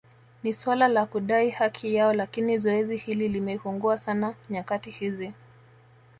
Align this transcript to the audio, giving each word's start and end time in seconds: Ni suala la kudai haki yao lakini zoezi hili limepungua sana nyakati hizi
Ni 0.43 0.53
suala 0.53 0.87
la 0.87 1.05
kudai 1.05 1.49
haki 1.49 1.95
yao 1.95 2.13
lakini 2.13 2.57
zoezi 2.57 2.97
hili 2.97 3.29
limepungua 3.29 3.97
sana 3.97 4.35
nyakati 4.49 4.91
hizi 4.91 5.31